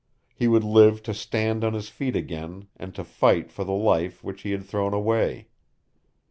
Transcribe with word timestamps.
He 0.33 0.47
would 0.47 0.63
live 0.63 1.03
to 1.03 1.13
stand 1.13 1.63
on 1.63 1.75
his 1.75 1.87
feet 1.89 2.15
again 2.15 2.67
and 2.75 2.95
to 2.95 3.03
fight 3.03 3.51
for 3.51 3.63
the 3.63 3.71
life 3.71 4.23
which 4.23 4.41
he 4.41 4.49
had 4.49 4.65
thrown 4.65 4.95
away. 4.95 5.45